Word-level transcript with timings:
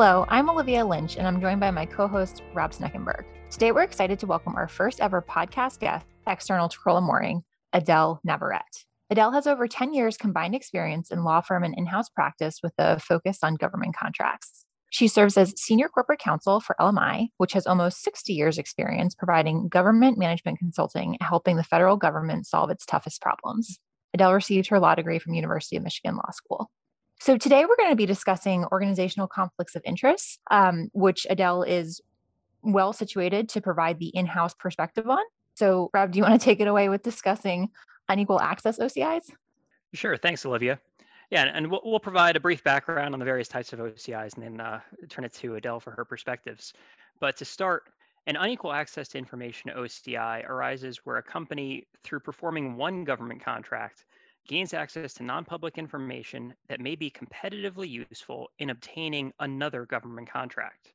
Hello, 0.00 0.24
I'm 0.28 0.48
Olivia 0.48 0.86
Lynch, 0.86 1.16
and 1.16 1.26
I'm 1.26 1.40
joined 1.40 1.58
by 1.58 1.72
my 1.72 1.84
co 1.84 2.06
host, 2.06 2.42
Rob 2.54 2.70
Sneckenberg. 2.70 3.24
Today, 3.50 3.72
we're 3.72 3.82
excited 3.82 4.20
to 4.20 4.28
welcome 4.28 4.54
our 4.54 4.68
first 4.68 5.00
ever 5.00 5.20
podcast 5.20 5.80
guest, 5.80 6.06
external 6.24 6.68
to 6.68 6.78
Crowell 6.78 7.00
& 7.00 7.02
Moring, 7.02 7.42
Adele 7.72 8.20
Navarrete. 8.22 8.84
Adele 9.10 9.32
has 9.32 9.48
over 9.48 9.66
10 9.66 9.92
years 9.92 10.16
combined 10.16 10.54
experience 10.54 11.10
in 11.10 11.24
law 11.24 11.40
firm 11.40 11.64
and 11.64 11.74
in 11.76 11.86
house 11.86 12.08
practice 12.10 12.60
with 12.62 12.74
a 12.78 13.00
focus 13.00 13.40
on 13.42 13.56
government 13.56 13.96
contracts. 13.96 14.64
She 14.90 15.08
serves 15.08 15.36
as 15.36 15.60
senior 15.60 15.88
corporate 15.88 16.20
counsel 16.20 16.60
for 16.60 16.76
LMI, 16.80 17.30
which 17.38 17.54
has 17.54 17.66
almost 17.66 18.00
60 18.04 18.32
years' 18.32 18.56
experience 18.56 19.16
providing 19.16 19.66
government 19.66 20.16
management 20.16 20.60
consulting, 20.60 21.16
helping 21.20 21.56
the 21.56 21.64
federal 21.64 21.96
government 21.96 22.46
solve 22.46 22.70
its 22.70 22.86
toughest 22.86 23.20
problems. 23.20 23.80
Adele 24.14 24.32
received 24.32 24.68
her 24.68 24.78
law 24.78 24.94
degree 24.94 25.18
from 25.18 25.34
University 25.34 25.76
of 25.76 25.82
Michigan 25.82 26.14
Law 26.14 26.30
School. 26.30 26.70
So 27.20 27.36
today 27.36 27.64
we're 27.64 27.76
going 27.76 27.90
to 27.90 27.96
be 27.96 28.06
discussing 28.06 28.64
organizational 28.66 29.26
conflicts 29.26 29.74
of 29.74 29.82
interest, 29.84 30.38
um, 30.50 30.88
which 30.92 31.26
Adele 31.28 31.64
is 31.64 32.00
well 32.62 32.92
situated 32.92 33.48
to 33.50 33.60
provide 33.60 33.98
the 33.98 34.08
in-house 34.08 34.54
perspective 34.54 35.08
on. 35.08 35.22
So, 35.54 35.90
Rob, 35.92 36.12
do 36.12 36.18
you 36.18 36.22
want 36.22 36.40
to 36.40 36.44
take 36.44 36.60
it 36.60 36.68
away 36.68 36.88
with 36.88 37.02
discussing 37.02 37.70
unequal 38.08 38.40
access 38.40 38.78
OCIs? 38.78 39.30
Sure. 39.94 40.16
Thanks, 40.16 40.46
Olivia. 40.46 40.78
Yeah, 41.30 41.50
and 41.52 41.70
we'll, 41.70 41.80
we'll 41.84 42.00
provide 42.00 42.36
a 42.36 42.40
brief 42.40 42.62
background 42.62 43.14
on 43.14 43.18
the 43.18 43.24
various 43.24 43.48
types 43.48 43.72
of 43.72 43.80
OCIs 43.80 44.34
and 44.34 44.44
then 44.44 44.60
uh, 44.60 44.80
turn 45.08 45.24
it 45.24 45.32
to 45.34 45.56
Adele 45.56 45.80
for 45.80 45.90
her 45.90 46.04
perspectives. 46.04 46.72
But 47.20 47.36
to 47.38 47.44
start, 47.44 47.84
an 48.28 48.36
unequal 48.36 48.72
access 48.72 49.08
to 49.08 49.18
information 49.18 49.72
OCI 49.76 50.48
arises 50.48 51.00
where 51.04 51.16
a 51.16 51.22
company, 51.22 51.86
through 52.04 52.20
performing 52.20 52.76
one 52.76 53.04
government 53.04 53.42
contract, 53.42 54.04
gains 54.48 54.74
access 54.74 55.14
to 55.14 55.22
non 55.22 55.44
public 55.44 55.78
information 55.78 56.54
that 56.68 56.80
may 56.80 56.96
be 56.96 57.10
competitively 57.10 57.88
useful 57.88 58.48
in 58.58 58.70
obtaining 58.70 59.32
another 59.38 59.86
government 59.86 60.28
contract. 60.28 60.92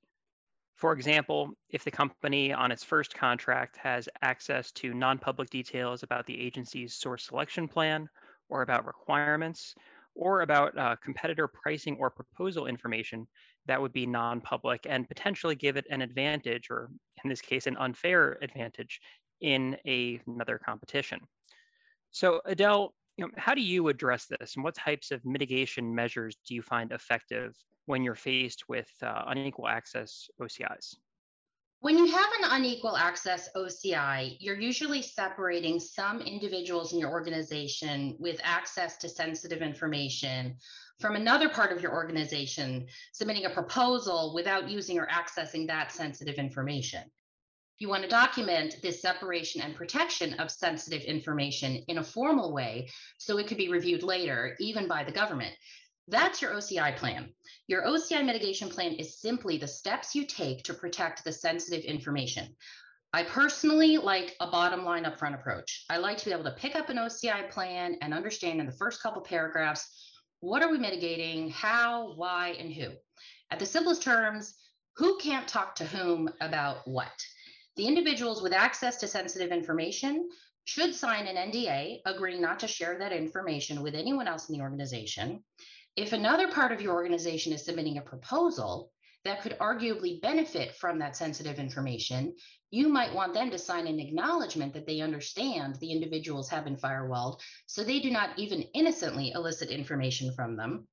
For 0.76 0.92
example, 0.92 1.52
if 1.70 1.84
the 1.84 1.92
company 1.92 2.52
on 2.52 2.72
its 2.72 2.84
first 2.84 3.14
contract 3.14 3.78
has 3.78 4.10
access 4.22 4.72
to 4.74 4.94
non 4.94 5.20
public 5.20 5.50
details 5.50 6.04
about 6.04 6.26
the 6.26 6.40
agency's 6.40 6.96
source 6.96 7.28
selection 7.28 7.68
plan 7.68 8.10
or 8.50 8.64
about 8.64 8.86
requirements 8.86 9.76
or 10.16 10.42
about 10.42 10.78
uh, 10.78 10.96
competitor 10.98 11.48
pricing 11.48 11.96
or 12.00 12.10
proposal 12.10 12.68
information, 12.68 13.28
that 13.68 13.82
would 13.82 13.94
be 13.94 14.06
non 14.06 14.42
public 14.42 14.86
and 14.90 15.08
potentially 15.08 15.56
give 15.56 15.78
it 15.78 15.86
an 15.90 16.02
advantage, 16.02 16.70
or 16.70 16.90
in 17.24 17.30
this 17.30 17.42
case, 17.42 17.68
an 17.68 17.78
unfair 17.78 18.38
advantage 18.42 19.00
in 19.42 19.78
a, 19.86 20.20
another 20.28 20.60
competition. 20.60 21.20
So, 22.12 22.42
Adele, 22.46 22.94
you 23.18 23.26
know, 23.26 23.32
how 23.38 23.54
do 23.54 23.62
you 23.62 23.90
address 23.90 24.26
this 24.26 24.56
and 24.56 24.64
what 24.64 24.76
types 24.76 25.12
of 25.12 25.24
mitigation 25.24 25.94
measures 25.94 26.36
do 26.48 26.56
you 26.56 26.62
find 26.62 26.92
effective 26.92 27.56
when 27.86 28.04
you're 28.04 28.16
faced 28.16 28.68
with 28.68 28.90
uh, 29.02 29.24
unequal 29.28 29.68
access 29.68 30.30
OCIs? 30.42 30.96
When 31.82 31.98
you 31.98 32.06
have 32.06 32.30
an 32.40 32.50
unequal 32.52 32.96
access 32.96 33.50
OCI, 33.58 34.38
you're 34.40 34.60
usually 34.60 35.02
separating 35.02 35.82
some 35.82 36.22
individuals 36.22 36.94
in 36.94 37.00
your 37.00 37.12
organization 37.12 38.16
with 38.20 38.40
access 38.42 38.96
to 39.00 39.10
sensitive 39.10 39.62
information 39.62 40.56
from 41.02 41.18
another 41.18 41.50
part 41.50 41.74
of 41.74 41.82
your 41.82 41.92
organization 41.92 42.86
submitting 43.12 43.46
a 43.46 43.50
proposal 43.50 44.32
without 44.34 44.70
using 44.70 44.98
or 44.98 45.08
accessing 45.08 45.68
that 45.68 45.92
sensitive 45.92 46.36
information. 46.36 47.04
You 47.80 47.90
want 47.90 48.04
to 48.04 48.10
document 48.10 48.78
this 48.82 49.02
separation 49.02 49.62
and 49.62 49.76
protection 49.76 50.34
of 50.36 50.52
sensitive 50.52 51.02
information 51.02 51.84
in 51.88 51.98
a 51.98 52.04
formal 52.04 52.54
way 52.54 52.90
so 53.18 53.38
it 53.38 53.48
could 53.48 53.58
be 53.58 53.70
reviewed 53.70 54.04
later, 54.04 54.56
even 54.60 54.88
by 54.88 55.04
the 55.04 55.12
government. 55.12 55.54
That's 56.08 56.42
your 56.42 56.52
OCI 56.52 56.96
plan. 56.98 57.34
Your 57.68 57.84
OCI 57.84 58.26
mitigation 58.26 58.70
plan 58.70 58.94
is 58.94 59.20
simply 59.20 59.58
the 59.58 59.68
steps 59.68 60.14
you 60.14 60.26
take 60.26 60.64
to 60.64 60.74
protect 60.74 61.24
the 61.24 61.32
sensitive 61.32 61.84
information. 61.86 62.56
I 63.14 63.24
personally 63.24 63.98
like 63.98 64.36
a 64.40 64.50
bottom 64.50 64.84
line 64.84 65.06
upfront 65.06 65.36
approach. 65.36 65.86
I 65.90 65.98
like 65.98 66.18
to 66.18 66.26
be 66.26 66.32
able 66.32 66.44
to 66.46 66.52
pick 66.52 66.76
up 66.76 66.90
an 66.90 66.98
OCI 66.98 67.50
plan 67.50 67.98
and 68.02 68.14
understand 68.14 68.60
in 68.60 68.66
the 68.66 68.72
first 68.72 69.02
couple 69.02 69.22
paragraphs 69.22 70.12
what 70.40 70.62
are 70.62 70.70
we 70.70 70.78
mitigating, 70.78 71.50
how, 71.52 72.14
why, 72.16 72.56
and 72.60 72.74
who. 72.74 72.90
At 73.50 73.60
the 73.60 73.66
simplest 73.66 74.02
terms, 74.02 74.56
who 74.98 75.18
can't 75.20 75.48
talk 75.48 75.76
to 75.76 75.86
whom 75.86 76.30
about 76.42 76.88
what? 76.88 77.14
The 77.76 77.88
individuals 77.88 78.42
with 78.42 78.54
access 78.54 78.98
to 78.98 79.08
sensitive 79.08 79.52
information 79.52 80.30
should 80.66 80.94
sign 80.94 81.28
an 81.28 81.52
NDA 81.52 82.02
agreeing 82.06 82.42
not 82.42 82.60
to 82.60 82.68
share 82.68 83.00
that 83.00 83.12
information 83.12 83.82
with 83.82 83.96
anyone 83.96 84.28
else 84.28 84.48
in 84.48 84.56
the 84.56 84.64
organization. 84.64 85.44
If 85.96 86.14
another 86.14 86.52
part 86.52 86.72
of 86.72 86.82
your 86.82 86.94
organization 86.94 87.52
is 87.52 87.66
submitting 87.66 87.98
a 87.98 88.02
proposal 88.02 88.92
that 89.26 89.42
could 89.42 89.58
arguably 89.60 90.22
benefit 90.22 90.76
from 90.76 91.00
that 91.00 91.16
sensitive 91.16 91.58
information, 91.58 92.36
you 92.72 92.90
might 92.90 93.14
want 93.14 93.34
them 93.34 93.50
to 93.52 93.58
sign 93.58 93.88
an 93.88 94.00
acknowledgement 94.00 94.74
that 94.74 94.86
they 94.86 95.02
understand 95.02 95.76
the 95.76 95.92
individuals 95.92 96.50
have 96.50 96.66
been 96.66 96.78
firewalled, 96.78 97.40
so 97.66 97.84
they 97.84 98.00
do 98.00 98.12
not 98.12 98.38
even 98.38 98.64
innocently 98.74 99.32
elicit 99.32 99.70
information 99.70 100.34
from 100.34 100.58
them. 100.58 100.88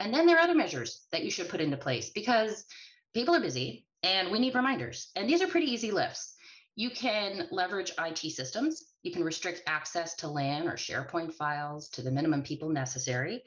And 0.00 0.12
then 0.12 0.26
there 0.26 0.36
are 0.36 0.42
other 0.42 0.54
measures 0.54 1.06
that 1.12 1.24
you 1.24 1.30
should 1.30 1.48
put 1.48 1.60
into 1.60 1.76
place 1.76 2.10
because 2.10 2.64
people 3.12 3.34
are 3.34 3.40
busy 3.40 3.83
and 4.04 4.30
we 4.30 4.38
need 4.38 4.54
reminders. 4.54 5.10
And 5.16 5.28
these 5.28 5.40
are 5.40 5.48
pretty 5.48 5.72
easy 5.72 5.90
lifts. 5.90 6.36
You 6.76 6.90
can 6.90 7.48
leverage 7.50 7.92
IT 7.98 8.18
systems. 8.32 8.84
You 9.02 9.12
can 9.12 9.24
restrict 9.24 9.62
access 9.66 10.14
to 10.16 10.28
LAN 10.28 10.68
or 10.68 10.76
SharePoint 10.76 11.32
files 11.32 11.88
to 11.90 12.02
the 12.02 12.10
minimum 12.10 12.42
people 12.42 12.68
necessary. 12.68 13.42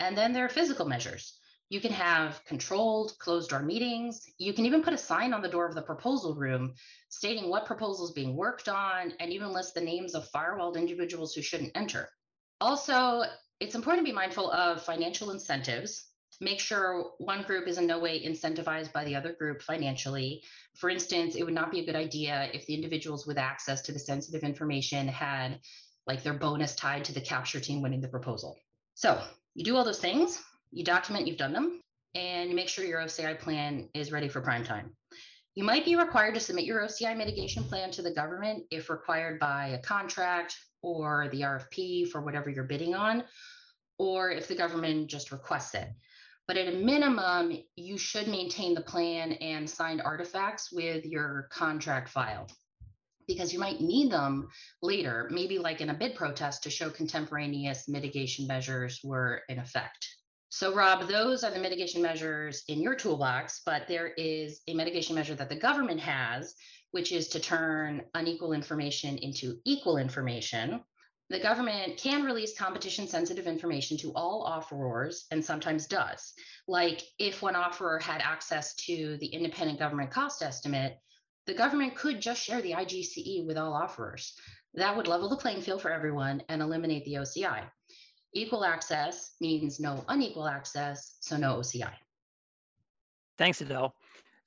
And 0.00 0.16
then 0.16 0.32
there 0.32 0.46
are 0.46 0.48
physical 0.48 0.86
measures. 0.86 1.38
You 1.68 1.80
can 1.80 1.92
have 1.92 2.42
controlled 2.46 3.18
closed 3.18 3.50
door 3.50 3.62
meetings. 3.62 4.24
You 4.38 4.54
can 4.54 4.64
even 4.64 4.82
put 4.82 4.94
a 4.94 4.98
sign 4.98 5.34
on 5.34 5.42
the 5.42 5.48
door 5.48 5.66
of 5.66 5.74
the 5.74 5.82
proposal 5.82 6.34
room 6.34 6.72
stating 7.10 7.50
what 7.50 7.66
proposal 7.66 8.06
is 8.06 8.12
being 8.12 8.34
worked 8.34 8.68
on 8.68 9.12
and 9.20 9.30
even 9.30 9.52
list 9.52 9.74
the 9.74 9.82
names 9.82 10.14
of 10.14 10.30
firewalled 10.30 10.76
individuals 10.76 11.34
who 11.34 11.42
shouldn't 11.42 11.72
enter. 11.74 12.08
Also, 12.62 13.24
it's 13.60 13.74
important 13.74 14.06
to 14.06 14.10
be 14.10 14.14
mindful 14.14 14.50
of 14.52 14.82
financial 14.82 15.30
incentives. 15.30 16.07
Make 16.40 16.60
sure 16.60 17.12
one 17.18 17.42
group 17.42 17.66
is 17.66 17.78
in 17.78 17.86
no 17.86 17.98
way 17.98 18.24
incentivized 18.24 18.92
by 18.92 19.04
the 19.04 19.16
other 19.16 19.32
group 19.32 19.60
financially. 19.60 20.42
For 20.76 20.88
instance, 20.88 21.34
it 21.34 21.42
would 21.42 21.54
not 21.54 21.72
be 21.72 21.80
a 21.80 21.84
good 21.84 21.96
idea 21.96 22.48
if 22.52 22.64
the 22.66 22.74
individuals 22.74 23.26
with 23.26 23.38
access 23.38 23.82
to 23.82 23.92
the 23.92 23.98
sensitive 23.98 24.44
information 24.44 25.08
had 25.08 25.58
like 26.06 26.22
their 26.22 26.34
bonus 26.34 26.76
tied 26.76 27.04
to 27.04 27.12
the 27.12 27.20
capture 27.20 27.60
team 27.60 27.82
winning 27.82 28.00
the 28.00 28.08
proposal. 28.08 28.56
So 28.94 29.20
you 29.54 29.64
do 29.64 29.76
all 29.76 29.84
those 29.84 30.00
things, 30.00 30.40
you 30.70 30.84
document 30.84 31.26
you've 31.26 31.36
done 31.36 31.52
them, 31.52 31.80
and 32.14 32.48
you 32.48 32.56
make 32.56 32.68
sure 32.68 32.84
your 32.84 33.00
OCI 33.00 33.38
plan 33.38 33.88
is 33.92 34.12
ready 34.12 34.28
for 34.28 34.40
prime 34.40 34.64
time. 34.64 34.96
You 35.54 35.64
might 35.64 35.84
be 35.84 35.96
required 35.96 36.34
to 36.34 36.40
submit 36.40 36.64
your 36.64 36.80
OCI 36.80 37.16
mitigation 37.16 37.64
plan 37.64 37.90
to 37.90 38.02
the 38.02 38.14
government 38.14 38.64
if 38.70 38.90
required 38.90 39.40
by 39.40 39.68
a 39.68 39.82
contract 39.82 40.56
or 40.82 41.28
the 41.32 41.40
RFP 41.40 42.10
for 42.10 42.20
whatever 42.20 42.48
you're 42.48 42.62
bidding 42.62 42.94
on, 42.94 43.24
or 43.98 44.30
if 44.30 44.46
the 44.46 44.54
government 44.54 45.10
just 45.10 45.32
requests 45.32 45.74
it. 45.74 45.88
But 46.48 46.56
at 46.56 46.72
a 46.72 46.76
minimum, 46.78 47.62
you 47.76 47.98
should 47.98 48.26
maintain 48.26 48.74
the 48.74 48.80
plan 48.80 49.32
and 49.34 49.68
signed 49.68 50.00
artifacts 50.00 50.72
with 50.72 51.04
your 51.04 51.46
contract 51.52 52.08
file 52.08 52.48
because 53.26 53.52
you 53.52 53.58
might 53.58 53.82
need 53.82 54.10
them 54.10 54.48
later, 54.82 55.28
maybe 55.30 55.58
like 55.58 55.82
in 55.82 55.90
a 55.90 55.94
bid 55.94 56.16
protest 56.16 56.62
to 56.62 56.70
show 56.70 56.88
contemporaneous 56.88 57.86
mitigation 57.86 58.46
measures 58.46 58.98
were 59.04 59.42
in 59.50 59.58
effect. 59.58 60.08
So, 60.48 60.74
Rob, 60.74 61.06
those 61.06 61.44
are 61.44 61.50
the 61.50 61.60
mitigation 61.60 62.00
measures 62.00 62.64
in 62.68 62.80
your 62.80 62.94
toolbox, 62.94 63.60
but 63.66 63.86
there 63.86 64.14
is 64.16 64.62
a 64.66 64.72
mitigation 64.72 65.14
measure 65.14 65.34
that 65.34 65.50
the 65.50 65.60
government 65.60 66.00
has, 66.00 66.54
which 66.92 67.12
is 67.12 67.28
to 67.28 67.40
turn 67.40 68.00
unequal 68.14 68.54
information 68.54 69.18
into 69.18 69.58
equal 69.66 69.98
information. 69.98 70.80
The 71.30 71.40
government 71.40 71.98
can 71.98 72.24
release 72.24 72.56
competition 72.56 73.06
sensitive 73.06 73.46
information 73.46 73.98
to 73.98 74.12
all 74.14 74.46
offerors 74.46 75.24
and 75.30 75.44
sometimes 75.44 75.86
does. 75.86 76.32
Like 76.66 77.02
if 77.18 77.42
one 77.42 77.54
offeror 77.54 78.00
had 78.00 78.22
access 78.22 78.74
to 78.86 79.18
the 79.18 79.26
independent 79.26 79.78
government 79.78 80.10
cost 80.10 80.42
estimate, 80.42 80.98
the 81.46 81.54
government 81.54 81.96
could 81.96 82.20
just 82.20 82.42
share 82.42 82.62
the 82.62 82.72
IGCE 82.72 83.46
with 83.46 83.58
all 83.58 83.72
offerors. 83.72 84.32
That 84.74 84.96
would 84.96 85.06
level 85.06 85.28
the 85.28 85.36
playing 85.36 85.62
field 85.62 85.82
for 85.82 85.90
everyone 85.90 86.42
and 86.48 86.62
eliminate 86.62 87.04
the 87.04 87.14
OCI. 87.14 87.62
Equal 88.34 88.64
access 88.64 89.34
means 89.40 89.80
no 89.80 90.04
unequal 90.08 90.46
access, 90.46 91.16
so 91.20 91.36
no 91.36 91.56
OCI. 91.56 91.92
Thanks, 93.36 93.60
Adele. 93.60 93.94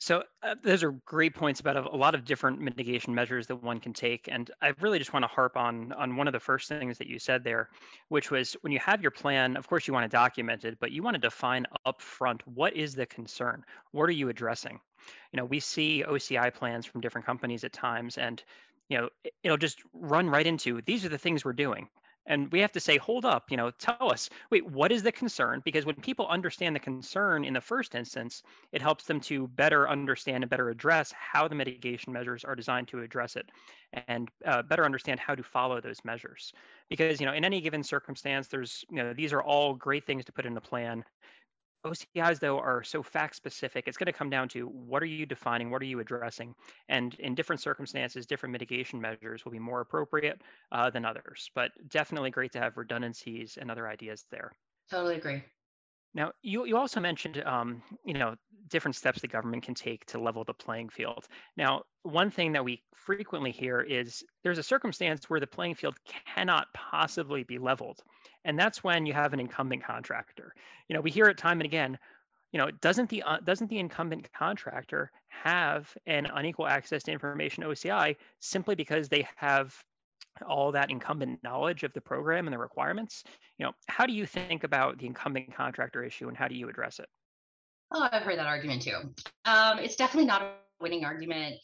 So 0.02 0.24
uh, 0.42 0.56
those 0.64 0.82
are 0.82 0.94
great 1.06 1.36
points 1.36 1.60
about 1.60 1.78
a, 1.78 1.88
a, 1.88 1.96
lot 1.96 2.16
of 2.16 2.26
different 2.26 2.60
mitigation 2.60 3.14
measures 3.14 3.46
that 3.46 3.58
one 3.58 3.80
can 3.80 3.94
take, 3.94 4.28
and 4.32 4.50
I 4.60 4.74
really 4.82 4.98
just 4.98 5.14
want 5.14 5.22
to 5.22 5.28
harp 5.28 5.56
on 5.56 5.94
on 5.94 6.16
one 6.16 6.26
of 6.26 6.34
the 6.34 6.40
first 6.40 6.68
things 6.68 6.98
that 6.98 7.06
you 7.06 7.20
said 7.20 7.44
there, 7.44 7.70
which 8.08 8.32
was 8.32 8.54
when 8.62 8.74
you 8.74 8.80
have 8.80 9.04
your 9.04 9.12
plan. 9.12 9.56
Of 9.56 9.68
course, 9.68 9.88
you 9.88 9.94
want 9.94 10.10
to 10.10 10.18
document 10.18 10.66
it, 10.66 10.80
but 10.80 10.92
you 10.92 11.04
want 11.04 11.14
to 11.14 11.20
define 11.20 11.68
upfront 11.86 12.42
what 12.46 12.76
is 12.76 12.96
the 12.96 13.06
concern. 13.06 13.64
What 13.92 14.10
are 14.10 14.14
you 14.14 14.30
addressing? 14.30 14.80
You 15.34 15.38
know, 15.38 15.46
we 15.46 15.60
see 15.60 16.04
OCI 16.04 16.52
plans 16.52 16.88
from 16.88 17.02
different 17.02 17.28
companies 17.28 17.64
at 17.64 17.72
times, 17.72 18.18
and 18.18 18.42
you 18.90 18.98
know 18.98 19.10
it'll 19.44 19.56
just 19.56 19.84
run 19.94 20.32
right 20.32 20.48
into 20.48 20.82
these 20.82 21.06
are 21.06 21.10
the 21.10 21.20
things 21.20 21.46
we're 21.46 21.54
doing 21.54 21.88
and 22.26 22.52
we 22.52 22.60
have 22.60 22.72
to 22.72 22.80
say 22.80 22.98
hold 22.98 23.26
up 23.26 23.50
you 23.50 23.58
know 23.58 23.72
tell 23.72 24.12
us 24.12 24.30
wait 24.50 24.66
what 24.66 24.92
is 24.92 25.04
the 25.04 25.12
concern? 25.12 25.62
Because 25.64 25.86
when 25.86 25.96
people 25.96 26.28
understand 26.28 26.76
the 26.76 26.80
concern 26.80 27.44
in 27.44 27.54
the 27.54 27.62
first 27.62 27.96
instance 27.96 28.44
it 28.72 28.82
helps 28.82 29.06
them 29.06 29.20
to 29.22 29.48
better 29.50 29.90
understand 29.90 30.44
and 30.44 30.50
better 30.50 30.70
address 30.70 31.12
how 31.12 31.48
the 31.48 31.56
mitigation 31.56 32.14
measures 32.14 32.44
are 32.44 32.56
designed 32.56 32.88
to 32.90 33.02
address 33.02 33.36
it 33.36 33.50
and 34.08 34.30
uh, 34.46 34.62
better 34.62 34.86
understand 34.86 35.20
how 35.20 35.36
to 35.36 35.44
follow 35.44 35.82
those 35.82 36.00
measures. 36.06 36.54
Because 36.90 37.20
you 37.20 37.26
know 37.26 37.34
in 37.34 37.46
any 37.46 37.62
given 37.62 37.84
circumstance 37.84 38.48
there's 38.48 38.86
you 38.90 38.98
know 38.98 39.14
these 39.14 39.34
are 39.34 39.42
all 39.42 39.74
great 39.74 40.06
things 40.06 40.26
to 40.26 40.32
put 40.32 40.46
in 40.46 40.54
the 40.54 40.62
plan 40.62 41.04
OCIs, 41.86 42.40
though, 42.40 42.60
are 42.60 42.84
so 42.84 43.02
fact 43.02 43.36
specific. 43.36 43.88
It's 43.88 43.98
going 43.98 44.08
to 44.08 44.14
come 44.14 44.30
down 44.30 44.50
to 44.50 44.68
what 44.68 45.02
are 45.02 45.08
you 45.08 45.26
defining? 45.26 45.72
What 45.72 45.82
are 45.82 45.86
you 45.86 46.00
addressing? 46.00 46.54
And 46.90 47.14
in 47.16 47.36
different 47.36 47.62
circumstances, 47.62 48.26
different 48.26 48.54
mitigation 48.54 49.02
measures 49.02 49.44
will 49.44 49.52
be 49.52 49.60
more 49.60 49.82
appropriate 49.82 50.42
uh, 50.72 50.90
than 50.90 51.06
others. 51.06 51.50
But 51.56 51.72
definitely 51.90 52.32
great 52.32 52.52
to 52.54 52.60
have 52.60 52.78
redundancies 52.78 53.58
and 53.60 53.72
other 53.72 53.88
ideas 53.88 54.26
there. 54.32 54.52
Totally 54.90 55.16
agree. 55.16 55.44
Now, 56.14 56.32
you, 56.42 56.66
you 56.66 56.78
also 56.78 57.00
mentioned, 57.00 57.42
um, 57.46 57.82
you 58.06 58.14
know, 58.14 58.36
different 58.70 58.96
steps 58.96 59.22
the 59.22 59.28
government 59.28 59.64
can 59.64 59.76
take 59.76 60.06
to 60.06 60.20
level 60.20 60.44
the 60.44 60.54
playing 60.54 60.90
field. 60.90 61.28
Now, 61.58 61.84
one 62.04 62.32
thing 62.32 62.54
that 62.54 62.64
we 62.64 62.82
frequently 62.96 63.52
hear 63.52 63.82
is 63.82 64.24
there's 64.44 64.58
a 64.58 64.64
circumstance 64.64 65.30
where 65.30 65.40
the 65.40 65.48
playing 65.48 65.76
field 65.76 65.96
cannot 66.36 66.68
possibly 66.74 67.44
be 67.44 67.60
leveled, 67.60 68.02
and 68.46 68.58
that's 68.58 68.84
when 68.84 69.06
you 69.06 69.14
have 69.14 69.34
an 69.34 69.40
incumbent 69.40 69.84
contractor. 69.84 70.56
You 70.88 70.96
know, 70.96 71.02
we 71.02 71.12
hear 71.12 71.26
it 71.26 71.38
time 71.38 71.60
and 71.60 71.66
again. 71.66 71.98
You 72.52 72.60
know, 72.60 72.72
doesn't 72.82 73.10
the 73.10 73.24
uh, 73.24 73.38
doesn't 73.46 73.70
the 73.70 73.80
incumbent 73.80 74.28
contractor 74.34 75.12
have 75.30 75.96
an 76.06 76.26
unequal 76.26 76.68
access 76.68 77.04
to 77.04 77.12
information 77.12 77.64
OCI 77.64 78.16
simply 78.40 78.76
because 78.76 79.08
they 79.08 79.26
have 79.38 79.74
all 80.44 80.72
that 80.72 80.90
incumbent 80.90 81.44
knowledge 81.44 81.84
of 81.84 81.94
the 81.94 82.02
program 82.02 82.48
and 82.48 82.54
the 82.54 82.58
requirements? 82.58 83.24
You 83.58 83.66
know 83.66 83.74
how 83.88 84.06
do 84.06 84.14
you 84.14 84.26
think 84.26 84.64
about 84.64 85.00
the 85.00 85.06
incumbent 85.06 85.56
contractor 85.56 86.04
issue 86.04 86.28
and 86.28 86.38
how 86.38 86.48
do 86.48 86.56
you 86.56 86.70
address 86.70 87.00
it? 87.00 87.08
Oh 87.94 88.08
i've 88.12 88.24
heard 88.24 88.38
that 88.38 88.48
argument 88.48 88.82
too. 88.82 88.98
Um, 89.46 89.80
it's 89.80 89.96
definitely 89.96 90.28
not 90.28 90.42
a 90.42 90.52
winning 90.82 91.06
argument. 91.06 91.56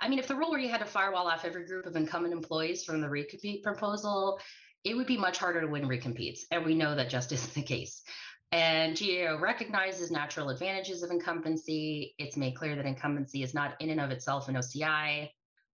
I 0.00 0.08
mean 0.08 0.18
if 0.18 0.28
the 0.28 0.36
rule 0.36 0.50
were 0.50 0.58
you 0.58 0.68
had 0.68 0.80
to 0.80 0.86
firewall 0.86 1.28
off 1.28 1.44
every 1.44 1.66
group 1.66 1.86
of 1.86 1.96
incumbent 1.96 2.34
employees 2.34 2.84
from 2.84 3.00
the 3.00 3.08
recompete 3.08 3.62
proposal 3.62 4.40
it 4.84 4.96
would 4.96 5.06
be 5.06 5.16
much 5.16 5.38
harder 5.38 5.60
to 5.60 5.66
win 5.66 5.84
recompetes 5.84 6.40
and 6.50 6.64
we 6.64 6.74
know 6.74 6.94
that 6.94 7.08
just 7.08 7.32
isn't 7.32 7.54
the 7.54 7.62
case. 7.62 8.02
And 8.52 8.98
GAO 8.98 9.38
recognizes 9.40 10.10
natural 10.10 10.50
advantages 10.50 11.02
of 11.02 11.10
incumbency. 11.10 12.14
It's 12.18 12.36
made 12.36 12.54
clear 12.54 12.76
that 12.76 12.84
incumbency 12.84 13.42
is 13.42 13.54
not 13.54 13.80
in 13.80 13.88
and 13.88 14.00
of 14.00 14.10
itself 14.10 14.48
an 14.48 14.56
OCI. 14.56 15.30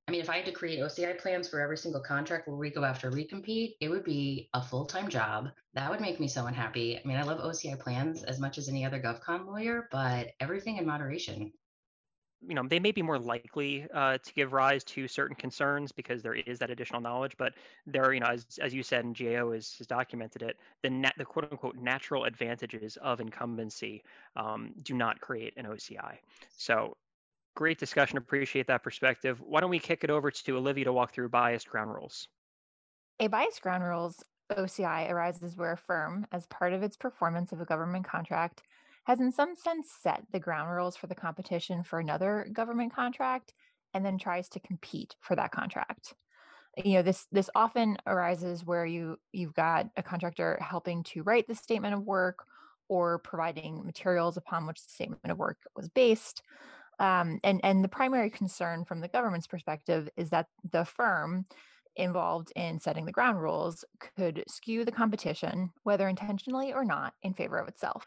I 0.09 0.11
mean, 0.11 0.23
if 0.23 0.31
I 0.31 0.37
had 0.37 0.47
to 0.47 0.53
create 0.53 0.81
OCI 0.81 1.19
plans 1.19 1.49
for 1.49 1.61
every 1.61 1.77
single 1.77 2.01
contract 2.01 2.49
where 2.49 2.57
we 2.57 2.71
go 2.71 2.83
after 2.83 3.11
recompete, 3.11 3.75
it 3.79 3.91
would 3.91 4.05
be 4.05 4.49
a 4.55 4.63
full 4.63 4.87
time 4.87 5.11
job. 5.11 5.51
That 5.75 5.91
would 5.91 6.01
make 6.01 6.19
me 6.19 6.27
so 6.27 6.47
unhappy. 6.47 6.99
I 6.99 7.07
mean, 7.07 7.19
I 7.19 7.23
love 7.25 7.41
OCI 7.41 7.79
plans 7.79 8.25
as 8.25 8.41
much 8.41 8.57
as 8.57 8.71
any 8.71 8.87
other 8.87 8.99
GovCon 8.99 9.47
lawyer, 9.47 9.87
but 9.93 10.29
everything 10.41 10.79
in 10.79 10.87
moderation. 10.87 11.53
You 12.41 12.55
know, 12.55 12.63
they 12.67 12.79
may 12.79 12.91
be 12.91 13.03
more 13.03 13.19
likely 13.19 13.87
uh, 13.93 14.17
to 14.17 14.33
give 14.33 14.55
rise 14.55 14.83
to 14.85 15.07
certain 15.09 15.37
concerns 15.37 15.93
because 15.93 16.23
there 16.23 16.35
is 16.35 16.59
that 16.61 16.71
additional 16.71 17.03
knowledge. 17.03 17.35
But 17.37 17.53
there, 17.87 18.05
are, 18.05 18.15
you 18.15 18.21
know, 18.21 18.29
as, 18.29 18.47
as 18.63 18.73
you 18.73 18.83
said, 18.83 19.05
and 19.05 19.15
GAO 19.15 19.53
has, 19.53 19.75
has 19.77 19.87
documented 19.87 20.41
it, 20.41 20.57
the 20.83 20.89
nat, 20.89 21.13
the 21.19 21.25
quote 21.27 21.53
unquote 21.53 21.77
natural 21.77 22.25
advantages 22.25 22.97
of 23.03 23.21
incumbency 23.21 24.03
um, 24.37 24.73
do 24.85 24.95
not 24.95 25.21
create 25.21 25.53
an 25.59 25.67
OCI. 25.67 26.17
So 26.57 26.97
Great 27.59 27.81
discussion. 27.81 28.19
Appreciate 28.19 28.69
that 28.69 28.85
perspective. 28.85 29.41
Why 29.41 29.61
don't 29.61 29.69
we 29.69 29.81
kick 29.81 30.05
it 30.05 30.11
over 30.11 30.31
to 30.31 30.57
Olivia 30.57 30.85
to 30.85 30.93
walk 30.93 31.13
through 31.13 31.29
biased 31.31 31.69
ground 31.69 31.93
rules? 31.93 32.29
A 33.19 33.27
biased 33.27 33.63
ground 33.63 33.83
rules 33.83 34.23
OCI 34.53 35.11
arises 35.11 35.57
where 35.57 35.73
a 35.73 35.77
firm, 35.77 36.25
as 36.31 36.47
part 36.47 36.73
of 36.73 36.85
its 36.85 36.97
performance 36.97 37.51
of 37.51 37.61
a 37.61 37.65
government 37.65 38.07
contract, 38.07 38.63
has 39.07 39.19
in 39.19 39.33
some 39.33 39.57
sense 39.57 39.91
set 39.91 40.23
the 40.31 40.39
ground 40.39 40.71
rules 40.71 40.95
for 40.97 41.09
the 41.09 41.17
competition 41.17 41.83
for 41.83 41.99
another 41.99 42.47
government 42.53 42.95
contract 42.95 43.55
and 43.93 44.07
then 44.07 44.19
tries 44.19 44.49
to 44.51 44.61
compete 44.61 45.17
for 45.19 45.35
that 45.35 45.51
contract. 45.51 46.15
You 46.77 46.93
know, 46.93 47.03
this 47.03 47.27
this 47.33 47.51
often 47.57 47.97
arises 48.07 48.65
where 48.65 48.87
you 48.87 49.19
you've 49.33 49.55
got 49.55 49.87
a 49.97 50.03
contractor 50.05 50.59
helping 50.61 51.03
to 51.03 51.25
write 51.25 51.49
the 51.49 51.57
statement 51.57 51.95
of 51.95 52.05
work 52.05 52.39
or 52.89 53.19
providing 53.19 53.85
materials 53.85 54.37
upon 54.37 54.65
which 54.65 54.81
the 54.85 54.91
statement 54.93 55.33
of 55.33 55.39
work 55.39 55.59
was 55.75 55.89
based. 55.89 56.43
Um, 56.99 57.39
and 57.45 57.61
and 57.62 57.85
the 57.85 57.89
primary 57.89 58.31
concern 58.31 58.85
from 58.85 59.00
the 59.00 59.09
government's 59.09 59.47
perspective 59.47 60.09
is 60.17 60.31
that 60.31 60.47
the 60.71 60.85
firm 60.85 61.47
involved 61.97 62.53
in 62.56 62.79
setting 62.79 63.05
the 63.05 63.12
ground 63.12 63.41
rules 63.41 63.85
could 64.17 64.45
skew 64.49 64.85
the 64.85 64.93
competition, 64.93 65.71
whether 65.83 66.09
intentionally 66.09 66.73
or 66.73 66.85
not, 66.85 67.12
in 67.23 67.35
favor 67.35 67.59
of 67.59 67.69
itself. 67.69 68.06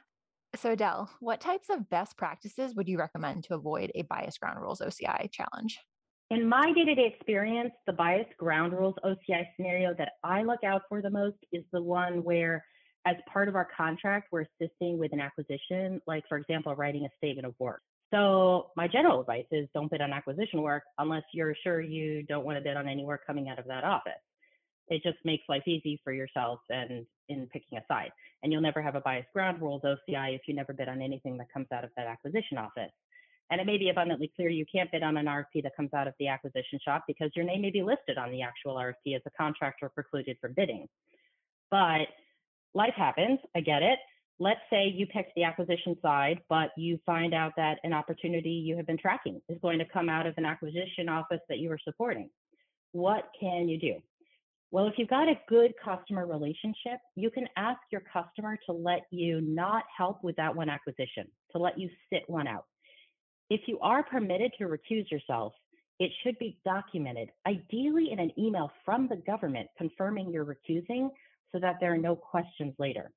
So, 0.56 0.72
Adele, 0.72 1.10
what 1.20 1.40
types 1.40 1.70
of 1.70 1.90
best 1.90 2.18
practices 2.18 2.76
would 2.76 2.88
you 2.88 2.98
recommend 2.98 3.46
to 3.46 3.56
avoid 3.56 3.92
a 3.96 4.02
biased 4.04 4.40
ground 4.40 4.60
rules 4.62 4.82
OCI 4.82 5.32
challenge? 5.32 5.80
In 6.30 6.48
my 6.48 6.72
day 6.74 6.86
to 6.86 6.96
day 6.96 7.14
experience, 7.14 7.72
the 7.88 7.94
biased 7.94 8.36
ground 8.38 8.74
rules 8.74 8.96
OCI 9.06 9.46
scenario 9.56 9.94
that 9.98 10.14
I 10.24 10.44
look 10.44 10.64
out 10.64 10.84
for 10.90 11.02
the 11.02 11.10
most 11.10 11.38
is 11.52 11.64
the 11.72 11.82
one 11.82 12.24
where, 12.24 12.64
as 13.06 13.16
part 13.32 13.48
of 13.48 13.56
our 13.56 13.68
contract, 13.76 14.28
we're 14.32 14.46
assisting 14.60 14.98
with 14.98 15.14
an 15.14 15.22
acquisition, 15.22 16.02
like, 16.08 16.24
for 16.28 16.38
example, 16.38 16.76
writing 16.76 17.06
a 17.06 17.10
statement 17.18 17.48
of 17.48 17.54
work. 17.60 17.82
So 18.14 18.72
my 18.76 18.88
general 18.88 19.22
advice 19.22 19.46
is 19.52 19.68
don't 19.74 19.90
bid 19.90 20.02
on 20.02 20.12
acquisition 20.12 20.62
work 20.62 20.84
unless 20.98 21.24
you're 21.34 21.56
sure 21.64 21.82
you 21.82 22.24
don't 22.24 22.46
want 22.46 22.58
to 22.58 22.64
bid 22.64 22.76
on 22.76 22.88
any 22.88 23.06
work 23.06 23.22
coming 23.26 23.48
out 23.48 23.58
of 23.58 23.66
that 23.68 23.84
office. 23.84 24.14
It 24.90 25.02
just 25.04 25.18
makes 25.24 25.44
life 25.48 25.64
easy 25.66 26.00
for 26.04 26.12
yourself 26.12 26.60
and 26.70 27.06
in 27.30 27.48
picking 27.48 27.78
a 27.78 27.82
side. 27.88 28.12
And 28.44 28.52
you'll 28.52 28.62
never 28.62 28.82
have 28.82 28.96
a 28.96 29.02
biased 29.02 29.32
ground 29.32 29.62
rules 29.62 29.84
OCI 29.84 30.36
if 30.36 30.42
you 30.48 30.54
never 30.54 30.74
bid 30.74 30.90
on 30.90 31.02
anything 31.02 31.38
that 31.38 31.48
comes 31.54 31.68
out 31.74 31.86
of 31.86 31.92
that 31.96 32.08
acquisition 32.08 32.58
office. 32.58 32.92
And 33.50 33.62
it 33.62 33.68
may 33.68 33.78
be 33.78 33.90
abundantly 33.90 34.32
clear 34.36 34.50
you 34.50 34.66
can't 34.70 34.92
bid 34.92 35.04
on 35.04 35.16
an 35.16 35.28
RFP 35.28 35.64
that 35.64 35.76
comes 35.78 35.94
out 35.94 36.08
of 36.08 36.14
the 36.20 36.28
acquisition 36.28 36.80
shop 36.84 37.04
because 37.08 37.32
your 37.36 37.46
name 37.46 37.62
may 37.62 37.70
be 37.70 37.84
listed 37.84 38.18
on 38.18 38.32
the 38.32 38.42
actual 38.42 38.76
RFP 38.76 39.16
as 39.16 39.22
a 39.26 39.32
contractor 39.32 39.90
precluded 39.90 40.38
from 40.42 40.54
bidding. 40.54 40.88
But 41.70 42.08
life 42.74 42.94
happens, 42.96 43.40
I 43.56 43.62
get 43.62 43.84
it 43.84 44.00
let's 44.42 44.60
say 44.72 44.92
you 44.92 45.06
picked 45.06 45.36
the 45.36 45.44
acquisition 45.44 45.96
side, 46.02 46.40
but 46.50 46.72
you 46.76 47.00
find 47.06 47.32
out 47.32 47.52
that 47.58 47.78
an 47.84 47.94
opportunity 47.94 48.50
you 48.50 48.76
have 48.76 48.88
been 48.88 48.98
tracking 48.98 49.40
is 49.48 49.58
going 49.62 49.78
to 49.78 49.86
come 49.86 50.10
out 50.10 50.26
of 50.26 50.34
an 50.38 50.46
acquisition 50.46 51.08
office 51.08 51.42
that 51.48 51.60
you 51.60 51.72
are 51.72 51.78
supporting. 51.84 52.28
What 52.92 53.30
can 53.40 53.70
you 53.70 53.80
do? 53.80 53.94
Well, 54.72 54.88
if 54.88 54.96
you've 54.98 55.10
got 55.10 55.28
a 55.28 55.40
good 55.48 55.74
customer 55.84 56.26
relationship, 56.26 57.00
you 57.16 57.30
can 57.30 57.48
ask 57.56 57.80
your 57.92 58.02
customer 58.12 58.58
to 58.66 58.72
let 58.72 59.02
you 59.12 59.42
not 59.42 59.84
help 59.96 60.24
with 60.24 60.36
that 60.38 60.56
one 60.56 60.70
acquisition, 60.70 61.28
to 61.52 61.60
let 61.60 61.78
you 61.78 61.88
sit 62.12 62.24
one 62.28 62.48
out. 62.48 62.66
If 63.52 63.62
you 63.68 63.78
are 63.82 64.02
permitted 64.02 64.54
to 64.58 64.64
recuse 64.64 65.12
yourself, 65.12 65.54
it 66.00 66.10
should 66.24 66.40
be 66.40 66.58
documented, 66.66 67.30
ideally 67.48 68.10
in 68.12 68.18
an 68.18 68.32
email 68.40 68.72
from 68.86 69.08
the 69.08 69.18
government 69.18 69.70
confirming 69.78 70.32
you're 70.32 70.46
recusing 70.46 71.10
so 71.52 71.60
that 71.60 71.76
there 71.80 71.94
are 71.94 71.98
no 71.98 72.16
questions 72.16 72.74
later. 72.80 73.12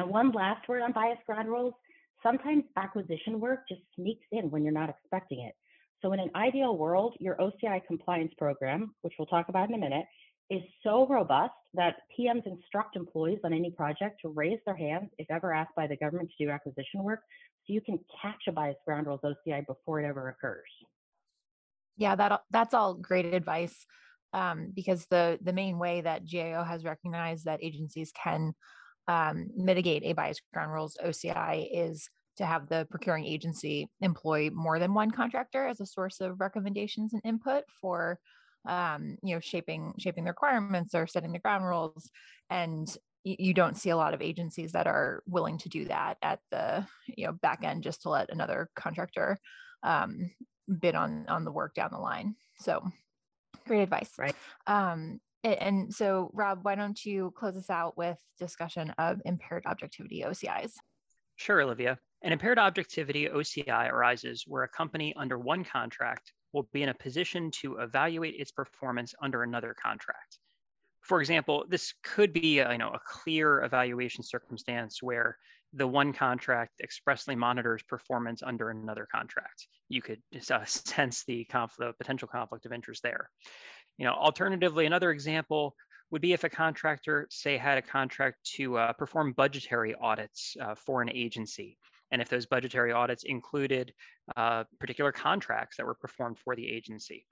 And 0.00 0.10
one 0.10 0.32
last 0.32 0.66
word 0.66 0.82
on 0.82 0.92
bias 0.92 1.18
ground 1.26 1.48
rules. 1.48 1.74
Sometimes 2.22 2.64
acquisition 2.76 3.38
work 3.38 3.68
just 3.68 3.82
sneaks 3.96 4.26
in 4.32 4.50
when 4.50 4.62
you're 4.62 4.72
not 4.72 4.88
expecting 4.88 5.40
it. 5.40 5.54
So 6.00 6.14
in 6.14 6.20
an 6.20 6.30
ideal 6.34 6.76
world, 6.76 7.14
your 7.20 7.36
OCI 7.36 7.84
compliance 7.86 8.32
program, 8.38 8.94
which 9.02 9.12
we'll 9.18 9.26
talk 9.26 9.50
about 9.50 9.68
in 9.68 9.74
a 9.74 9.78
minute, 9.78 10.06
is 10.48 10.62
so 10.82 11.06
robust 11.06 11.52
that 11.74 11.96
PMs 12.18 12.46
instruct 12.46 12.96
employees 12.96 13.40
on 13.44 13.52
any 13.52 13.70
project 13.70 14.20
to 14.22 14.30
raise 14.30 14.58
their 14.64 14.74
hands 14.74 15.10
if 15.18 15.30
ever 15.30 15.52
asked 15.52 15.74
by 15.76 15.86
the 15.86 15.96
government 15.96 16.30
to 16.36 16.46
do 16.46 16.50
acquisition 16.50 17.02
work, 17.02 17.20
so 17.66 17.74
you 17.74 17.82
can 17.82 17.98
catch 18.22 18.40
a 18.48 18.52
bias 18.52 18.76
ground 18.86 19.06
rules 19.06 19.20
OCI 19.22 19.66
before 19.66 20.00
it 20.00 20.06
ever 20.06 20.30
occurs. 20.30 20.68
Yeah, 21.98 22.16
that 22.16 22.40
that's 22.50 22.72
all 22.72 22.94
great 22.94 23.26
advice. 23.26 23.84
Um, 24.32 24.72
because 24.74 25.06
the 25.06 25.38
the 25.42 25.52
main 25.52 25.78
way 25.78 26.00
that 26.00 26.22
GAO 26.30 26.64
has 26.64 26.84
recognized 26.84 27.44
that 27.44 27.62
agencies 27.62 28.12
can 28.12 28.54
um, 29.10 29.50
mitigate 29.56 30.04
a 30.04 30.12
bias 30.12 30.40
ground 30.54 30.72
rules 30.72 30.96
OCI 31.04 31.68
is 31.72 32.08
to 32.36 32.46
have 32.46 32.68
the 32.68 32.86
procuring 32.90 33.24
agency 33.26 33.88
employ 34.00 34.50
more 34.50 34.78
than 34.78 34.94
one 34.94 35.10
contractor 35.10 35.66
as 35.66 35.80
a 35.80 35.86
source 35.86 36.20
of 36.20 36.40
recommendations 36.40 37.12
and 37.12 37.20
input 37.24 37.64
for 37.80 38.20
um, 38.68 39.16
you 39.24 39.34
know 39.34 39.40
shaping 39.40 39.94
shaping 39.98 40.24
the 40.24 40.30
requirements 40.30 40.94
or 40.94 41.08
setting 41.08 41.32
the 41.32 41.40
ground 41.40 41.66
rules. 41.66 42.08
And 42.50 42.88
you 43.24 43.52
don't 43.52 43.76
see 43.76 43.90
a 43.90 43.96
lot 43.96 44.14
of 44.14 44.22
agencies 44.22 44.72
that 44.72 44.86
are 44.86 45.22
willing 45.26 45.58
to 45.58 45.68
do 45.68 45.86
that 45.86 46.16
at 46.22 46.38
the 46.52 46.86
you 47.08 47.26
know 47.26 47.32
back 47.32 47.64
end 47.64 47.82
just 47.82 48.02
to 48.02 48.10
let 48.10 48.30
another 48.30 48.68
contractor 48.76 49.38
um, 49.82 50.30
bid 50.80 50.94
on 50.94 51.24
on 51.28 51.44
the 51.44 51.52
work 51.52 51.74
down 51.74 51.90
the 51.92 51.98
line. 51.98 52.36
So 52.60 52.80
great 53.66 53.82
advice. 53.82 54.12
Right. 54.16 54.36
Um, 54.68 55.20
and 55.42 55.94
so, 55.94 56.30
Rob, 56.32 56.60
why 56.62 56.74
don't 56.74 57.02
you 57.04 57.32
close 57.36 57.56
us 57.56 57.70
out 57.70 57.96
with 57.96 58.18
discussion 58.38 58.90
of 58.98 59.20
impaired 59.24 59.64
objectivity 59.66 60.22
OCIs? 60.26 60.72
Sure, 61.36 61.62
Olivia. 61.62 61.98
An 62.22 62.32
impaired 62.32 62.58
objectivity 62.58 63.28
OCI 63.28 63.90
arises 63.90 64.44
where 64.46 64.64
a 64.64 64.68
company 64.68 65.14
under 65.16 65.38
one 65.38 65.64
contract 65.64 66.32
will 66.52 66.68
be 66.72 66.82
in 66.82 66.90
a 66.90 66.94
position 66.94 67.50
to 67.50 67.78
evaluate 67.78 68.34
its 68.38 68.50
performance 68.50 69.14
under 69.22 69.42
another 69.42 69.74
contract. 69.80 70.38
for 71.02 71.20
example, 71.20 71.64
this 71.68 71.94
could 72.02 72.32
be 72.32 72.58
a, 72.58 72.70
you 72.72 72.78
know 72.78 72.90
a 72.90 73.00
clear 73.06 73.62
evaluation 73.62 74.22
circumstance 74.22 75.02
where 75.02 75.38
the 75.72 75.86
one 75.86 76.12
contract 76.12 76.80
expressly 76.82 77.34
monitors 77.36 77.82
performance 77.82 78.42
under 78.42 78.70
another 78.70 79.06
contract. 79.10 79.66
You 79.88 80.02
could 80.02 80.20
uh, 80.50 80.64
sense 80.66 81.24
the, 81.24 81.46
the 81.78 81.94
potential 81.98 82.28
conflict 82.28 82.66
of 82.66 82.72
interest 82.72 83.02
there. 83.02 83.30
You 84.00 84.06
know, 84.06 84.14
alternatively, 84.14 84.86
another 84.86 85.10
example 85.10 85.76
would 86.10 86.22
be 86.22 86.32
if 86.32 86.42
a 86.42 86.48
contractor, 86.48 87.26
say, 87.28 87.58
had 87.58 87.76
a 87.76 87.82
contract 87.82 88.38
to 88.54 88.78
uh, 88.78 88.94
perform 88.94 89.34
budgetary 89.34 89.94
audits 89.94 90.56
uh, 90.58 90.74
for 90.74 91.02
an 91.02 91.10
agency, 91.10 91.76
and 92.10 92.22
if 92.22 92.30
those 92.30 92.46
budgetary 92.46 92.92
audits 92.92 93.24
included 93.24 93.92
uh, 94.38 94.64
particular 94.78 95.12
contracts 95.12 95.76
that 95.76 95.84
were 95.84 95.94
performed 95.94 96.38
for 96.38 96.56
the 96.56 96.66
agency. 96.66 97.26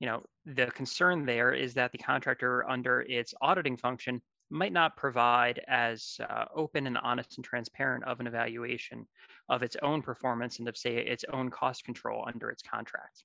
You 0.00 0.06
know, 0.06 0.22
the 0.46 0.68
concern 0.68 1.26
there 1.26 1.52
is 1.52 1.74
that 1.74 1.92
the 1.92 1.98
contractor, 1.98 2.66
under 2.70 3.02
its 3.02 3.34
auditing 3.42 3.76
function, 3.76 4.22
might 4.48 4.72
not 4.72 4.96
provide 4.96 5.60
as 5.68 6.16
uh, 6.26 6.46
open 6.54 6.86
and 6.86 6.96
honest 6.96 7.36
and 7.36 7.44
transparent 7.44 8.02
of 8.04 8.20
an 8.20 8.26
evaluation 8.26 9.06
of 9.50 9.62
its 9.62 9.76
own 9.82 10.00
performance 10.00 10.58
and 10.58 10.68
of 10.68 10.76
say 10.78 10.96
its 10.96 11.26
own 11.34 11.50
cost 11.50 11.84
control 11.84 12.24
under 12.26 12.48
its 12.48 12.62
contract. 12.62 13.24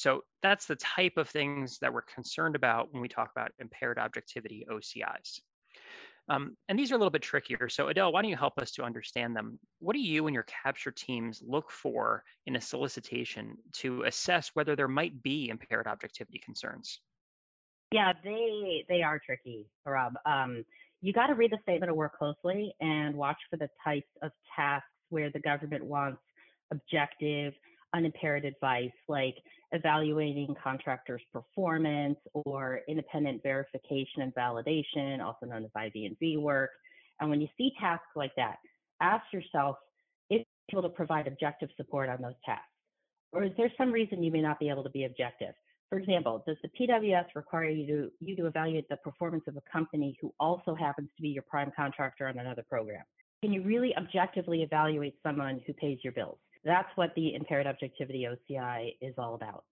So 0.00 0.24
that's 0.42 0.64
the 0.64 0.76
type 0.76 1.18
of 1.18 1.28
things 1.28 1.78
that 1.80 1.92
we're 1.92 2.00
concerned 2.00 2.56
about 2.56 2.90
when 2.90 3.02
we 3.02 3.08
talk 3.08 3.30
about 3.32 3.52
impaired 3.58 3.98
objectivity 3.98 4.64
OCIs. 4.70 5.40
Um, 6.30 6.56
and 6.70 6.78
these 6.78 6.90
are 6.90 6.94
a 6.94 6.98
little 6.98 7.10
bit 7.10 7.20
trickier. 7.20 7.68
So 7.68 7.88
Adele, 7.88 8.10
why 8.10 8.22
don't 8.22 8.30
you 8.30 8.36
help 8.36 8.58
us 8.58 8.70
to 8.72 8.82
understand 8.82 9.36
them? 9.36 9.58
What 9.78 9.92
do 9.92 10.00
you 10.00 10.26
and 10.26 10.32
your 10.32 10.44
capture 10.44 10.90
teams 10.90 11.42
look 11.46 11.70
for 11.70 12.24
in 12.46 12.56
a 12.56 12.60
solicitation 12.62 13.58
to 13.74 14.04
assess 14.04 14.52
whether 14.54 14.74
there 14.74 14.88
might 14.88 15.22
be 15.22 15.50
impaired 15.50 15.86
objectivity 15.86 16.38
concerns? 16.38 17.00
Yeah, 17.92 18.14
they 18.24 18.86
they 18.88 19.02
are 19.02 19.18
tricky, 19.18 19.66
Rob. 19.84 20.14
Um, 20.24 20.64
you 21.02 21.12
got 21.12 21.26
to 21.26 21.34
read 21.34 21.50
the 21.50 21.58
statement 21.62 21.90
of 21.90 21.96
work 21.96 22.16
closely 22.16 22.72
and 22.80 23.14
watch 23.14 23.38
for 23.50 23.58
the 23.58 23.68
types 23.84 24.08
of 24.22 24.30
tasks 24.56 24.88
where 25.10 25.30
the 25.30 25.40
government 25.40 25.84
wants 25.84 26.22
objective, 26.72 27.52
unimpaired 27.94 28.44
advice, 28.44 28.90
like 29.08 29.36
evaluating 29.72 30.54
contractors' 30.62 31.22
performance 31.32 32.18
or 32.34 32.80
independent 32.88 33.42
verification 33.42 34.22
and 34.22 34.34
validation, 34.34 35.20
also 35.20 35.46
known 35.46 35.64
as 35.64 35.70
IV&V 35.94 36.36
work. 36.38 36.70
And 37.20 37.30
when 37.30 37.40
you 37.40 37.48
see 37.56 37.72
tasks 37.80 38.06
like 38.16 38.32
that, 38.36 38.56
ask 39.00 39.24
yourself 39.32 39.76
if 40.28 40.46
you're 40.70 40.80
able 40.80 40.88
to 40.88 40.94
provide 40.94 41.26
objective 41.26 41.68
support 41.76 42.08
on 42.08 42.20
those 42.22 42.34
tasks. 42.44 42.64
Or 43.32 43.44
is 43.44 43.52
there 43.56 43.72
some 43.78 43.92
reason 43.92 44.22
you 44.22 44.32
may 44.32 44.42
not 44.42 44.58
be 44.58 44.68
able 44.68 44.82
to 44.82 44.90
be 44.90 45.04
objective? 45.04 45.54
For 45.88 45.98
example, 45.98 46.42
does 46.46 46.56
the 46.62 46.68
PWS 46.68 47.26
require 47.34 47.68
you 47.68 47.86
to, 47.86 48.10
you 48.20 48.36
to 48.36 48.46
evaluate 48.46 48.88
the 48.88 48.96
performance 48.98 49.44
of 49.48 49.56
a 49.56 49.62
company 49.72 50.16
who 50.20 50.32
also 50.38 50.74
happens 50.74 51.10
to 51.16 51.22
be 51.22 51.28
your 51.28 51.42
prime 51.42 51.72
contractor 51.76 52.28
on 52.28 52.38
another 52.38 52.64
program? 52.68 53.02
Can 53.42 53.52
you 53.52 53.62
really 53.62 53.94
objectively 53.96 54.62
evaluate 54.62 55.14
someone 55.22 55.60
who 55.66 55.72
pays 55.72 55.98
your 56.04 56.12
bills? 56.12 56.38
That's 56.64 56.88
what 56.94 57.14
the 57.14 57.34
impaired 57.34 57.66
objectivity 57.66 58.26
OCI 58.26 58.96
is 59.00 59.14
all 59.18 59.34
about. 59.34 59.64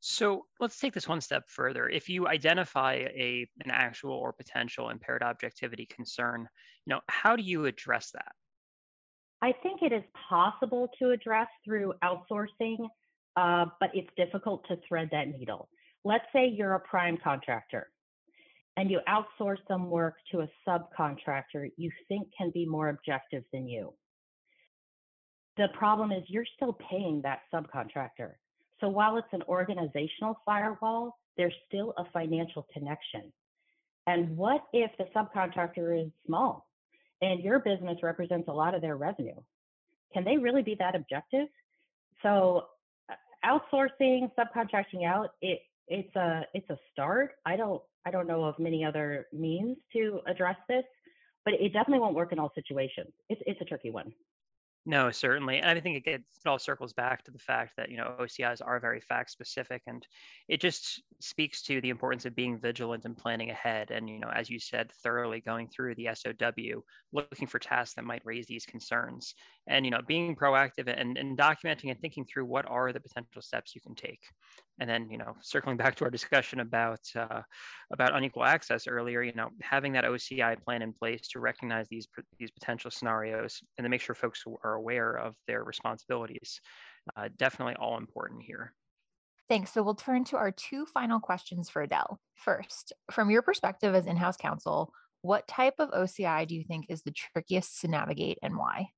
So 0.00 0.44
let's 0.60 0.78
take 0.78 0.92
this 0.92 1.08
one 1.08 1.22
step 1.22 1.44
further. 1.48 1.88
If 1.88 2.10
you 2.10 2.28
identify 2.28 2.94
a 2.94 3.48
an 3.64 3.70
actual 3.70 4.12
or 4.12 4.32
potential 4.32 4.90
impaired 4.90 5.22
objectivity 5.22 5.86
concern, 5.86 6.46
you 6.84 6.94
know, 6.94 7.00
how 7.08 7.36
do 7.36 7.42
you 7.42 7.64
address 7.64 8.10
that? 8.12 8.32
I 9.40 9.52
think 9.62 9.82
it 9.82 9.92
is 9.92 10.04
possible 10.28 10.88
to 10.98 11.10
address 11.10 11.48
through 11.64 11.94
outsourcing 12.02 12.76
uh, 13.36 13.66
but 13.80 13.90
it's 13.94 14.10
difficult 14.16 14.66
to 14.68 14.76
thread 14.88 15.08
that 15.12 15.28
needle. 15.28 15.68
Let's 16.04 16.24
say 16.32 16.48
you're 16.48 16.74
a 16.74 16.80
prime 16.80 17.18
contractor 17.22 17.90
and 18.76 18.90
you 18.90 19.00
outsource 19.08 19.58
some 19.68 19.90
work 19.90 20.14
to 20.32 20.40
a 20.40 20.48
subcontractor 20.68 21.70
you 21.76 21.90
think 22.08 22.28
can 22.36 22.50
be 22.52 22.66
more 22.66 22.90
objective 22.90 23.44
than 23.52 23.68
you. 23.68 23.92
The 25.56 25.68
problem 25.68 26.10
is 26.10 26.22
you're 26.26 26.46
still 26.56 26.76
paying 26.90 27.22
that 27.22 27.40
subcontractor. 27.52 28.32
So 28.80 28.88
while 28.88 29.16
it's 29.16 29.28
an 29.32 29.42
organizational 29.48 30.38
firewall, 30.44 31.16
there's 31.36 31.54
still 31.68 31.94
a 31.96 32.04
financial 32.12 32.66
connection. 32.72 33.32
And 34.06 34.36
what 34.36 34.64
if 34.72 34.90
the 34.98 35.04
subcontractor 35.16 36.06
is 36.06 36.10
small 36.26 36.66
and 37.22 37.40
your 37.40 37.60
business 37.60 37.98
represents 38.02 38.48
a 38.48 38.52
lot 38.52 38.74
of 38.74 38.82
their 38.82 38.96
revenue? 38.96 39.40
Can 40.12 40.24
they 40.24 40.36
really 40.36 40.62
be 40.62 40.76
that 40.78 40.94
objective? 40.94 41.48
So 42.22 42.66
uh, 43.08 43.14
outsourcing, 43.44 44.30
subcontracting 44.38 45.06
out, 45.06 45.30
it 45.40 45.60
it's 45.88 46.14
a 46.16 46.46
it's 46.54 46.68
a 46.70 46.78
start. 46.92 47.32
I 47.44 47.56
don't 47.56 47.82
I 48.06 48.10
don't 48.10 48.26
know 48.26 48.44
of 48.44 48.58
many 48.58 48.84
other 48.84 49.26
means 49.32 49.76
to 49.92 50.20
address 50.26 50.56
this, 50.68 50.84
but 51.44 51.54
it 51.54 51.72
definitely 51.72 52.00
won't 52.00 52.14
work 52.14 52.32
in 52.32 52.38
all 52.38 52.52
situations. 52.54 53.12
It's 53.28 53.42
it's 53.46 53.60
a 53.60 53.64
tricky 53.64 53.90
one. 53.90 54.12
No, 54.86 55.10
certainly. 55.10 55.60
And 55.60 55.78
I 55.78 55.80
think 55.80 55.96
it, 55.96 56.04
gets, 56.04 56.38
it 56.44 56.48
all 56.48 56.58
circles 56.58 56.92
back 56.92 57.24
to 57.24 57.30
the 57.30 57.38
fact 57.38 57.76
that, 57.78 57.90
you 57.90 57.96
know, 57.96 58.16
OCIs 58.20 58.60
are 58.62 58.78
very 58.80 59.00
fact 59.00 59.30
specific 59.30 59.82
and 59.86 60.06
it 60.46 60.60
just 60.60 61.02
speaks 61.20 61.62
to 61.62 61.80
the 61.80 61.88
importance 61.88 62.26
of 62.26 62.34
being 62.34 62.58
vigilant 62.58 63.06
and 63.06 63.16
planning 63.16 63.48
ahead. 63.48 63.90
And, 63.90 64.10
you 64.10 64.18
know, 64.18 64.28
as 64.28 64.50
you 64.50 64.58
said, 64.58 64.92
thoroughly 65.02 65.40
going 65.40 65.68
through 65.68 65.94
the 65.94 66.10
SOW, 66.12 66.84
looking 67.12 67.48
for 67.48 67.58
tasks 67.58 67.94
that 67.94 68.04
might 68.04 68.26
raise 68.26 68.46
these 68.46 68.66
concerns 68.66 69.34
and, 69.66 69.84
you 69.84 69.90
know, 69.90 70.00
being 70.06 70.36
proactive 70.36 70.92
and, 70.94 71.16
and 71.16 71.38
documenting 71.38 71.90
and 71.90 72.00
thinking 72.00 72.24
through 72.24 72.44
what 72.44 72.66
are 72.68 72.92
the 72.92 73.00
potential 73.00 73.40
steps 73.40 73.74
you 73.74 73.80
can 73.80 73.94
take. 73.94 74.20
And 74.80 74.88
then, 74.88 75.08
you 75.10 75.18
know, 75.18 75.36
circling 75.40 75.76
back 75.76 75.94
to 75.96 76.04
our 76.04 76.10
discussion 76.10 76.60
about 76.60 77.00
uh, 77.16 77.42
about 77.92 78.14
unequal 78.14 78.44
access 78.44 78.86
earlier, 78.86 79.22
you 79.22 79.32
know, 79.34 79.50
having 79.62 79.92
that 79.92 80.04
OCI 80.04 80.62
plan 80.62 80.82
in 80.82 80.92
place 80.92 81.28
to 81.28 81.40
recognize 81.40 81.88
these 81.88 82.08
these 82.38 82.50
potential 82.50 82.90
scenarios 82.90 83.60
and 83.78 83.84
to 83.84 83.88
make 83.88 84.00
sure 84.00 84.14
folks 84.14 84.42
are 84.64 84.74
aware 84.74 85.16
of 85.16 85.34
their 85.46 85.64
responsibilities, 85.64 86.60
uh, 87.16 87.28
definitely 87.36 87.76
all 87.76 87.98
important 87.98 88.42
here. 88.42 88.74
Thanks. 89.48 89.72
So 89.72 89.82
we'll 89.82 89.94
turn 89.94 90.24
to 90.24 90.36
our 90.36 90.50
two 90.50 90.86
final 90.86 91.20
questions 91.20 91.68
for 91.68 91.82
Adele. 91.82 92.18
First, 92.34 92.92
from 93.10 93.30
your 93.30 93.42
perspective 93.42 93.94
as 93.94 94.06
in-house 94.06 94.38
counsel, 94.38 94.90
what 95.20 95.46
type 95.46 95.74
of 95.78 95.90
OCI 95.90 96.46
do 96.46 96.54
you 96.54 96.64
think 96.64 96.86
is 96.88 97.02
the 97.02 97.10
trickiest 97.10 97.80
to 97.80 97.88
navigate 97.88 98.38
and 98.42 98.56
why? 98.56 98.88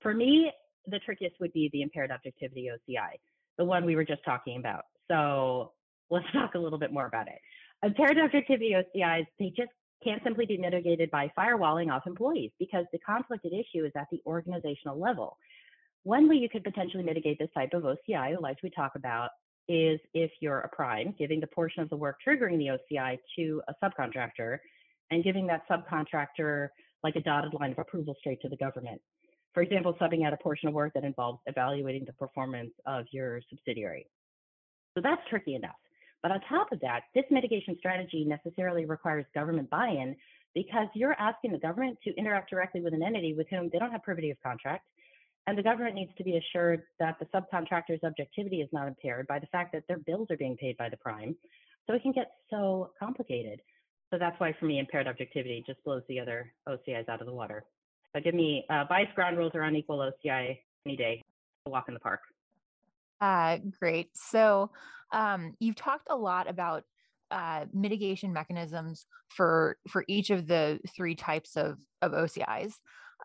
For 0.00 0.14
me, 0.14 0.50
the 0.86 0.98
trickiest 1.00 1.36
would 1.40 1.52
be 1.52 1.68
the 1.72 1.82
impaired 1.82 2.10
objectivity 2.10 2.70
OCI, 2.72 3.18
the 3.56 3.64
one 3.64 3.84
we 3.84 3.96
were 3.96 4.04
just 4.04 4.24
talking 4.24 4.58
about. 4.58 4.84
So 5.08 5.72
let's 6.10 6.26
talk 6.32 6.54
a 6.54 6.58
little 6.58 6.78
bit 6.78 6.92
more 6.92 7.06
about 7.06 7.28
it. 7.28 7.38
Impaired 7.82 8.18
objectivity 8.18 8.74
OCIs, 8.74 9.26
they 9.38 9.52
just 9.56 9.70
can't 10.02 10.22
simply 10.22 10.46
be 10.46 10.56
mitigated 10.56 11.10
by 11.10 11.30
firewalling 11.36 11.92
off 11.92 12.06
employees 12.06 12.50
because 12.58 12.84
the 12.92 12.98
conflict 12.98 13.44
at 13.44 13.52
issue 13.52 13.84
is 13.84 13.92
at 13.96 14.06
the 14.10 14.20
organizational 14.26 14.98
level. 14.98 15.36
One 16.04 16.28
way 16.28 16.36
you 16.36 16.48
could 16.48 16.64
potentially 16.64 17.02
mitigate 17.02 17.38
this 17.38 17.50
type 17.54 17.70
of 17.74 17.82
OCI, 17.82 18.40
like 18.40 18.58
we 18.62 18.70
talk 18.70 18.92
about, 18.94 19.30
is 19.68 20.00
if 20.14 20.30
you're 20.40 20.60
a 20.60 20.68
prime, 20.68 21.14
giving 21.18 21.40
the 21.40 21.46
portion 21.48 21.82
of 21.82 21.90
the 21.90 21.96
work 21.96 22.16
triggering 22.26 22.58
the 22.58 22.78
OCI 22.96 23.18
to 23.36 23.60
a 23.68 23.74
subcontractor 23.84 24.58
and 25.10 25.24
giving 25.24 25.46
that 25.48 25.62
subcontractor 25.68 26.68
like 27.02 27.16
a 27.16 27.20
dotted 27.20 27.52
line 27.54 27.72
of 27.72 27.78
approval 27.78 28.14
straight 28.18 28.40
to 28.40 28.48
the 28.48 28.56
government. 28.56 29.00
For 29.54 29.62
example, 29.62 29.96
subbing 30.00 30.26
out 30.26 30.32
a 30.32 30.36
portion 30.36 30.68
of 30.68 30.74
work 30.74 30.92
that 30.94 31.04
involves 31.04 31.40
evaluating 31.46 32.04
the 32.04 32.12
performance 32.12 32.70
of 32.86 33.06
your 33.10 33.40
subsidiary. 33.48 34.06
So 34.94 35.00
that's 35.02 35.22
tricky 35.28 35.54
enough. 35.54 35.76
But 36.22 36.32
on 36.32 36.40
top 36.48 36.72
of 36.72 36.80
that, 36.80 37.02
this 37.14 37.24
mitigation 37.30 37.76
strategy 37.78 38.24
necessarily 38.24 38.84
requires 38.84 39.24
government 39.34 39.70
buy 39.70 39.88
in 39.88 40.16
because 40.54 40.88
you're 40.94 41.14
asking 41.18 41.52
the 41.52 41.58
government 41.58 41.98
to 42.04 42.14
interact 42.16 42.50
directly 42.50 42.80
with 42.80 42.94
an 42.94 43.02
entity 43.02 43.34
with 43.34 43.46
whom 43.48 43.70
they 43.72 43.78
don't 43.78 43.92
have 43.92 44.02
privity 44.02 44.30
of 44.30 44.36
contract. 44.42 44.84
And 45.46 45.56
the 45.56 45.62
government 45.62 45.94
needs 45.94 46.10
to 46.18 46.24
be 46.24 46.36
assured 46.36 46.82
that 46.98 47.16
the 47.18 47.26
subcontractor's 47.26 48.02
objectivity 48.04 48.60
is 48.60 48.68
not 48.72 48.88
impaired 48.88 49.26
by 49.28 49.38
the 49.38 49.46
fact 49.46 49.72
that 49.72 49.84
their 49.88 49.98
bills 49.98 50.28
are 50.30 50.36
being 50.36 50.56
paid 50.56 50.76
by 50.76 50.88
the 50.88 50.96
prime. 50.96 51.36
So 51.86 51.94
it 51.94 52.02
can 52.02 52.12
get 52.12 52.32
so 52.50 52.90
complicated. 52.98 53.62
So 54.10 54.18
that's 54.18 54.38
why, 54.38 54.54
for 54.58 54.66
me, 54.66 54.78
impaired 54.78 55.06
objectivity 55.06 55.62
just 55.66 55.82
blows 55.84 56.02
the 56.08 56.20
other 56.20 56.52
OCIs 56.68 57.08
out 57.08 57.20
of 57.20 57.26
the 57.26 57.32
water. 57.32 57.64
But 58.14 58.24
give 58.24 58.34
me 58.34 58.64
uh, 58.70 58.84
bias 58.88 59.08
ground 59.14 59.36
rules 59.36 59.52
are 59.54 59.62
unequal 59.62 59.98
OCI 59.98 60.58
any 60.86 60.96
day. 60.96 61.22
A 61.66 61.70
walk 61.70 61.84
in 61.88 61.94
the 61.94 62.00
park. 62.00 62.20
Uh, 63.20 63.58
great. 63.78 64.10
So 64.14 64.70
um, 65.12 65.54
you've 65.60 65.76
talked 65.76 66.08
a 66.10 66.16
lot 66.16 66.48
about 66.48 66.84
uh, 67.30 67.66
mitigation 67.72 68.32
mechanisms 68.32 69.06
for 69.28 69.76
for 69.88 70.04
each 70.08 70.30
of 70.30 70.46
the 70.46 70.80
three 70.96 71.14
types 71.14 71.56
of 71.56 71.78
of 72.02 72.12
OCIs. 72.12 72.74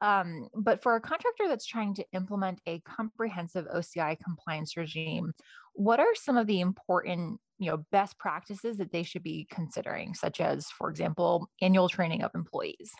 Um, 0.01 0.49
but 0.55 0.81
for 0.81 0.95
a 0.95 1.01
contractor 1.01 1.47
that's 1.47 1.67
trying 1.67 1.93
to 1.95 2.05
implement 2.13 2.59
a 2.67 2.79
comprehensive 2.79 3.65
OCI 3.73 4.17
compliance 4.19 4.75
regime, 4.75 5.33
what 5.73 5.99
are 5.99 6.15
some 6.15 6.35
of 6.35 6.47
the 6.47 6.59
important 6.59 7.39
you 7.59 7.69
know 7.69 7.85
best 7.91 8.17
practices 8.17 8.77
that 8.77 8.91
they 8.91 9.03
should 9.03 9.23
be 9.23 9.47
considering, 9.49 10.13
such 10.13 10.41
as, 10.41 10.67
for 10.67 10.89
example, 10.89 11.47
annual 11.61 11.87
training 11.87 12.23
of 12.23 12.31
employees? 12.35 12.91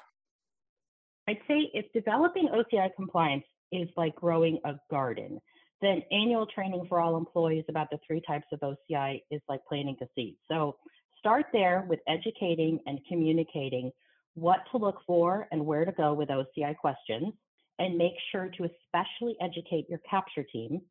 I'd 1.28 1.40
say 1.48 1.70
if 1.74 1.86
developing 1.94 2.50
OCI 2.50 2.90
compliance 2.96 3.46
is 3.72 3.88
like 3.96 4.16
growing 4.16 4.60
a 4.66 4.74
garden, 4.92 5.40
then 5.82 6.02
annual 6.12 6.46
training 6.46 6.86
for 6.88 7.00
all 7.00 7.18
employees 7.18 7.66
about 7.70 7.90
the 7.92 8.00
three 8.06 8.22
types 8.26 8.48
of 8.52 8.60
OCI 8.60 9.22
is 9.32 9.42
like 9.48 9.62
planting 9.68 9.98
the 10.00 10.08
seeds. 10.16 10.38
So 10.50 10.78
start 11.20 11.46
there 11.54 11.86
with 11.88 12.00
educating 12.08 12.80
and 12.86 13.00
communicating 13.08 13.92
what 14.36 14.60
to 14.72 14.78
look 14.78 14.98
for 15.06 15.48
and 15.52 15.66
where 15.66 15.86
to 15.86 15.92
go 15.92 16.14
with 16.14 16.30
OCI 16.30 16.76
questions, 16.78 17.34
and 17.80 17.98
make 17.98 18.14
sure 18.32 18.50
to 18.58 18.66
especially 18.66 19.36
educate 19.42 19.90
your 19.90 20.00
capture 20.10 20.44
team. 20.44 20.82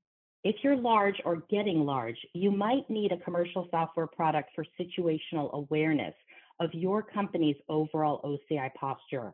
If 0.45 0.57
you're 0.63 0.77
large 0.77 1.17
or 1.25 1.43
getting 1.51 1.85
large, 1.85 2.17
you 2.35 2.51
might 2.51 2.89
need 2.91 3.13
a 3.13 3.19
commercial 3.19 3.69
software 3.71 4.09
product 4.09 4.51
for 4.55 4.65
situational 4.81 5.53
awareness 5.53 6.15
of 6.61 6.71
your 6.73 7.03
company's 7.03 7.57
overall 7.69 8.21
OCI 8.25 8.73
posture. 8.75 9.33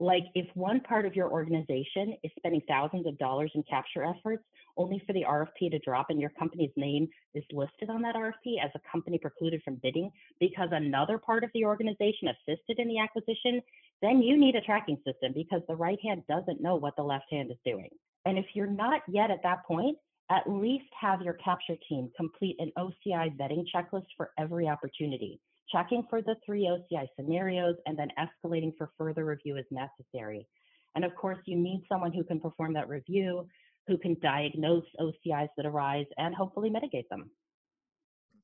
Like 0.00 0.24
if 0.34 0.46
one 0.54 0.80
part 0.80 1.06
of 1.06 1.14
your 1.14 1.30
organization 1.30 2.16
is 2.24 2.32
spending 2.36 2.62
thousands 2.66 3.06
of 3.06 3.16
dollars 3.18 3.52
in 3.54 3.62
capture 3.62 4.04
efforts 4.04 4.42
only 4.76 5.00
for 5.06 5.12
the 5.12 5.22
RFP 5.22 5.70
to 5.70 5.78
drop 5.78 6.10
and 6.10 6.20
your 6.20 6.30
company's 6.30 6.72
name 6.76 7.08
is 7.34 7.44
listed 7.52 7.90
on 7.90 8.02
that 8.02 8.16
RFP 8.16 8.56
as 8.62 8.70
a 8.74 8.80
company 8.90 9.18
precluded 9.18 9.62
from 9.62 9.76
bidding 9.82 10.10
because 10.40 10.68
another 10.72 11.16
part 11.16 11.44
of 11.44 11.50
the 11.54 11.64
organization 11.64 12.28
assisted 12.28 12.80
in 12.80 12.88
the 12.88 12.98
acquisition, 12.98 13.62
then 14.02 14.20
you 14.20 14.36
need 14.36 14.56
a 14.56 14.60
tracking 14.60 14.98
system 15.06 15.32
because 15.32 15.62
the 15.68 15.76
right 15.76 15.98
hand 16.02 16.22
doesn't 16.28 16.60
know 16.60 16.74
what 16.74 16.96
the 16.96 17.02
left 17.02 17.26
hand 17.30 17.52
is 17.52 17.58
doing. 17.64 17.88
And 18.26 18.36
if 18.36 18.46
you're 18.54 18.66
not 18.66 19.02
yet 19.08 19.30
at 19.30 19.44
that 19.44 19.64
point, 19.64 19.96
at 20.30 20.48
least 20.48 20.86
have 21.00 21.22
your 21.22 21.34
capture 21.34 21.76
team 21.88 22.10
complete 22.16 22.56
an 22.58 22.72
OCI 22.76 23.36
vetting 23.36 23.64
checklist 23.72 24.06
for 24.16 24.30
every 24.38 24.66
opportunity 24.66 25.38
checking 25.70 26.04
for 26.08 26.22
the 26.22 26.36
three 26.44 26.68
OCI 26.68 27.06
scenarios, 27.16 27.76
and 27.86 27.98
then 27.98 28.08
escalating 28.18 28.72
for 28.76 28.90
further 28.98 29.24
review 29.24 29.56
as 29.56 29.64
necessary. 29.70 30.46
And 30.94 31.04
of 31.04 31.14
course, 31.14 31.38
you 31.46 31.56
need 31.56 31.84
someone 31.88 32.12
who 32.12 32.24
can 32.24 32.40
perform 32.40 32.74
that 32.74 32.88
review, 32.88 33.46
who 33.86 33.98
can 33.98 34.16
diagnose 34.22 34.84
OCIs 35.00 35.48
that 35.56 35.66
arise, 35.66 36.06
and 36.16 36.34
hopefully 36.34 36.70
mitigate 36.70 37.08
them. 37.10 37.30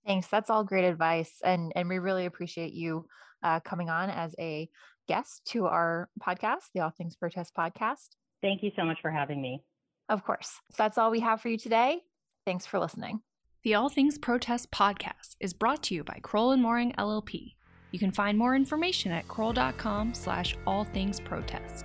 Thanks. 0.06 0.28
That's 0.28 0.50
all 0.50 0.64
great 0.64 0.84
advice. 0.84 1.32
And, 1.44 1.72
and 1.76 1.88
we 1.88 1.98
really 1.98 2.26
appreciate 2.26 2.72
you 2.72 3.06
uh, 3.42 3.60
coming 3.60 3.90
on 3.90 4.10
as 4.10 4.34
a 4.38 4.68
guest 5.08 5.42
to 5.48 5.66
our 5.66 6.08
podcast, 6.20 6.70
the 6.74 6.80
All 6.80 6.90
Things 6.90 7.16
Protest 7.16 7.52
podcast. 7.56 8.08
Thank 8.42 8.62
you 8.62 8.70
so 8.76 8.84
much 8.84 8.98
for 9.02 9.10
having 9.10 9.40
me. 9.40 9.62
Of 10.08 10.24
course. 10.24 10.48
So 10.70 10.76
that's 10.78 10.98
all 10.98 11.10
we 11.10 11.20
have 11.20 11.40
for 11.40 11.48
you 11.48 11.58
today. 11.58 12.00
Thanks 12.46 12.66
for 12.66 12.78
listening. 12.78 13.20
The 13.62 13.74
All 13.74 13.90
Things 13.90 14.16
Protest 14.16 14.70
podcast 14.70 15.36
is 15.38 15.52
brought 15.52 15.82
to 15.82 15.94
you 15.94 16.02
by 16.02 16.18
Crowell 16.22 16.52
and 16.52 16.62
Moring 16.62 16.92
LLP. 16.92 17.56
You 17.90 17.98
can 17.98 18.10
find 18.10 18.38
more 18.38 18.56
information 18.56 19.12
at 19.12 19.28
crowell.com 19.28 20.14
slash 20.14 20.56
all 20.66 20.84
things 20.84 21.20
protest. 21.20 21.84